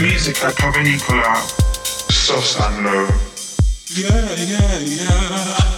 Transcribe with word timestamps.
Music 0.00 0.44
at 0.44 0.54
Pavanicola, 0.54 1.34
soft 2.10 2.60
and. 2.60 3.08
Yeah, 3.96 4.34
yeah, 4.36 4.78
yeah. 4.78 5.77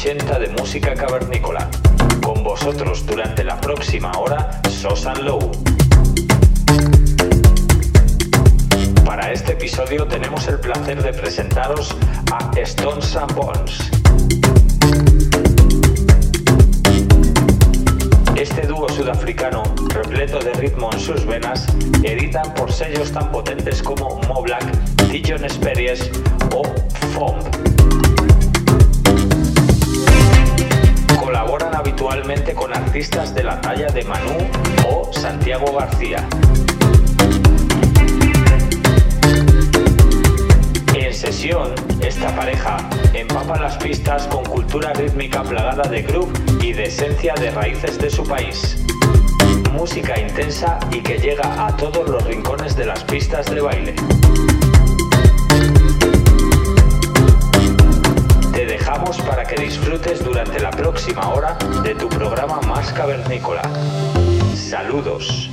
80 0.00 0.38
de 0.38 0.48
Música 0.58 0.94
Cavernícola. 0.94 1.68
Con 2.22 2.42
vosotros 2.42 3.04
durante 3.04 3.44
la 3.44 3.60
próxima 3.60 4.10
hora, 4.12 4.62
Sosan 4.70 5.26
Low. 5.26 5.50
Para 9.04 9.30
este 9.30 9.52
episodio 9.52 10.06
tenemos 10.06 10.48
el 10.48 10.58
placer 10.58 11.02
de 11.02 11.12
presentaros 11.12 11.94
a 12.32 12.50
Stones 12.58 13.14
and 13.14 13.34
Bones. 13.34 13.90
Este 18.36 18.66
dúo 18.66 18.88
sudafricano, 18.88 19.64
repleto 19.90 20.38
de 20.38 20.54
ritmo 20.54 20.88
en 20.94 20.98
sus 20.98 21.26
venas, 21.26 21.66
editan 22.02 22.54
por 22.54 22.72
sellos 22.72 23.12
tan 23.12 23.30
potentes 23.30 23.82
como 23.82 24.18
Mo 24.28 24.40
Black, 24.40 24.64
Dijon 25.10 25.46
Speries 25.50 26.10
o 26.54 26.62
FOMB. 27.12 27.59
Colaboran 31.30 31.76
habitualmente 31.76 32.54
con 32.54 32.74
artistas 32.74 33.32
de 33.32 33.44
la 33.44 33.60
talla 33.60 33.86
de 33.86 34.02
Manu 34.02 34.36
o 34.88 35.12
Santiago 35.12 35.72
García. 35.78 36.26
En 40.92 41.14
sesión, 41.14 41.72
esta 42.00 42.34
pareja 42.34 42.78
empapa 43.14 43.60
las 43.60 43.76
pistas 43.76 44.26
con 44.26 44.44
cultura 44.44 44.92
rítmica 44.92 45.44
plagada 45.44 45.88
de 45.88 46.02
groove 46.02 46.32
y 46.62 46.72
de 46.72 46.86
esencia 46.86 47.32
de 47.34 47.52
raíces 47.52 47.96
de 48.00 48.10
su 48.10 48.24
país. 48.24 48.84
Música 49.70 50.18
intensa 50.18 50.80
y 50.90 51.00
que 51.00 51.16
llega 51.16 51.64
a 51.64 51.76
todos 51.76 52.08
los 52.08 52.24
rincones 52.24 52.74
de 52.74 52.86
las 52.86 53.04
pistas 53.04 53.46
de 53.46 53.60
baile. 53.60 53.94
Para 59.26 59.44
que 59.44 59.56
disfrutes 59.56 60.22
durante 60.22 60.60
la 60.60 60.70
próxima 60.70 61.32
hora 61.32 61.56
de 61.82 61.94
tu 61.94 62.08
programa 62.08 62.60
más 62.60 62.92
cavernícola. 62.92 63.62
Saludos. 64.54 65.50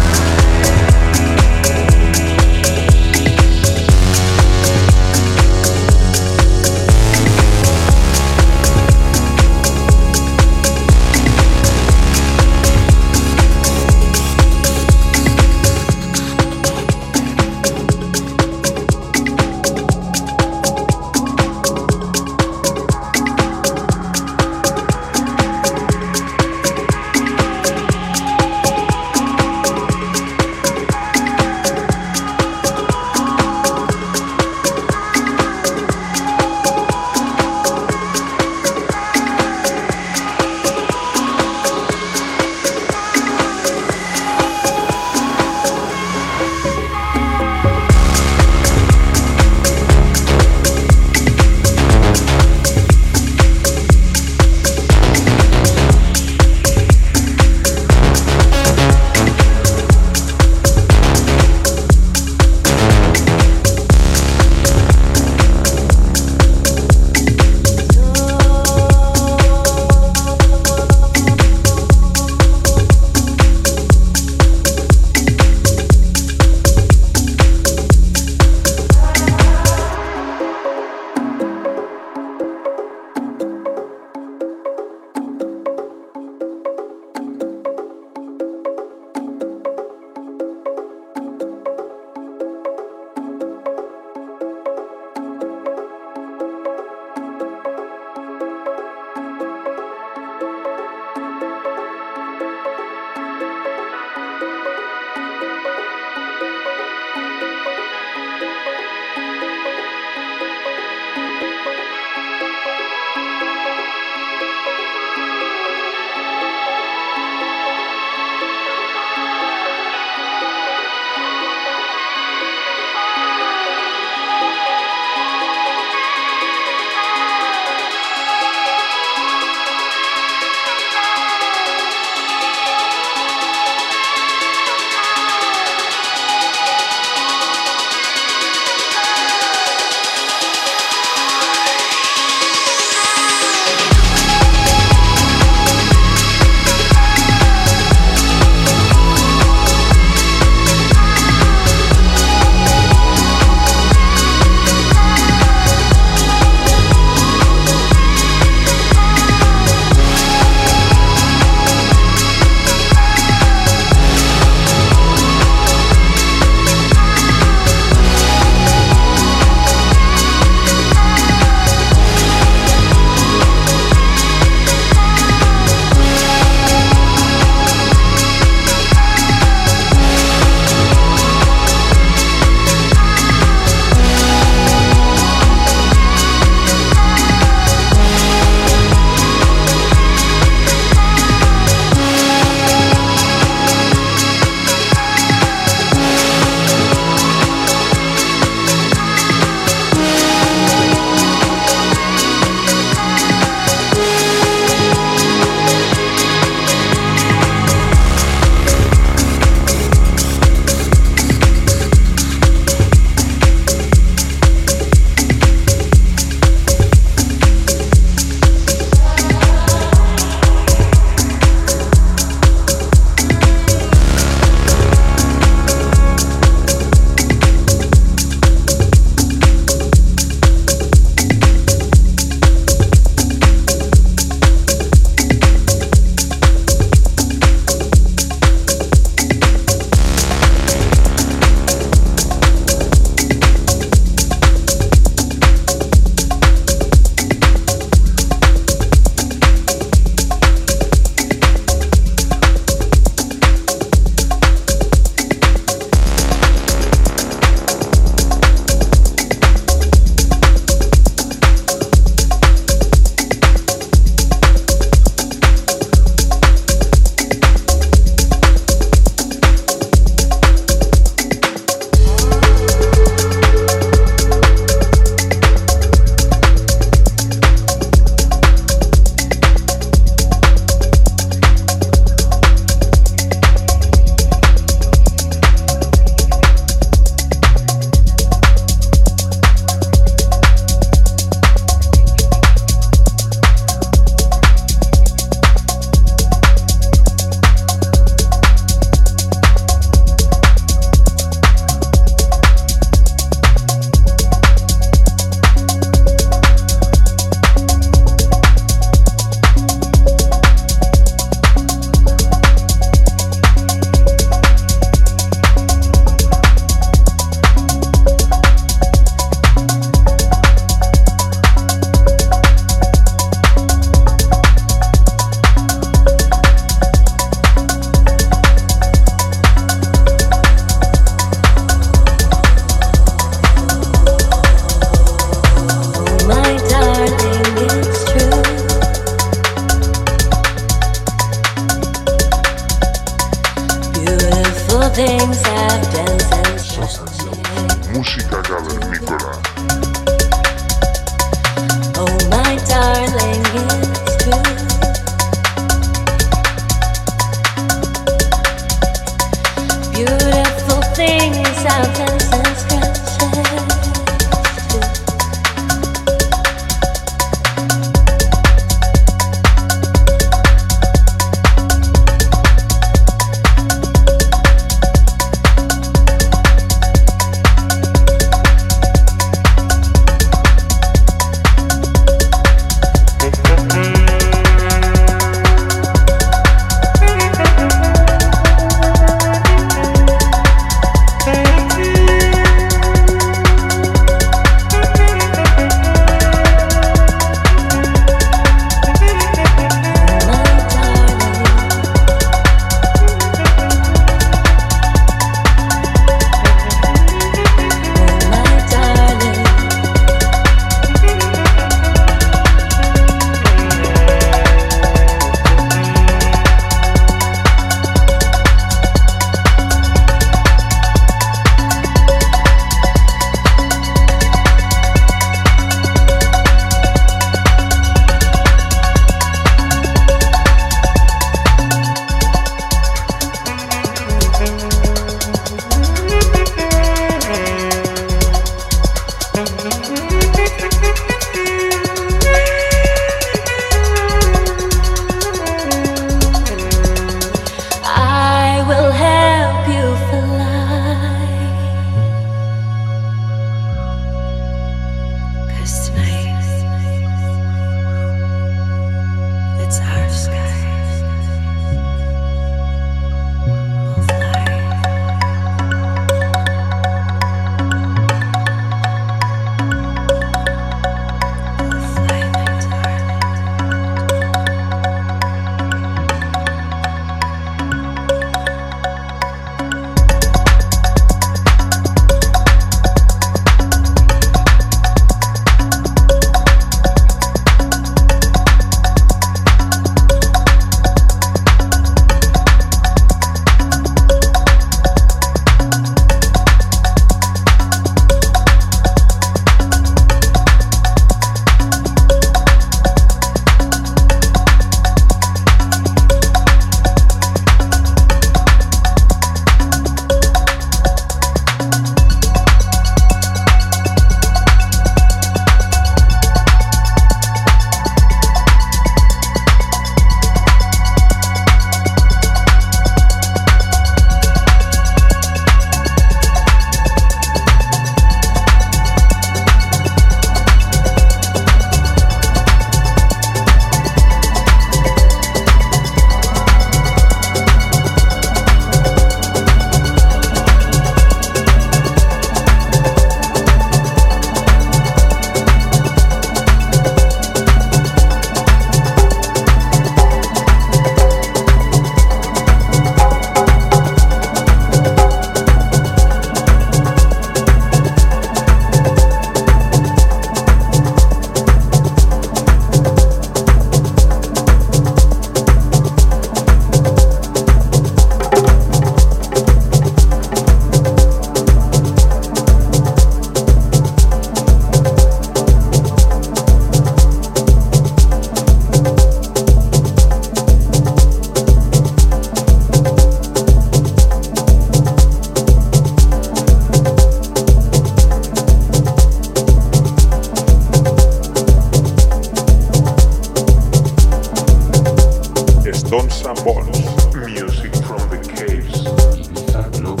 music 597.27 597.75
from 597.85 598.09
the 598.09 598.17
caves. 598.35 600.00